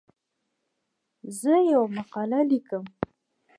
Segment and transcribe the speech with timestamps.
[1.39, 2.83] زه یوه مقاله لیکم.